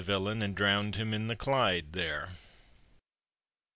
1 0.03 0.41
And 0.41 0.55
drowned 0.55 0.95
him 0.95 1.13
in 1.13 1.27
the 1.27 1.35
Clyde 1.35 1.93
there! 1.93 2.29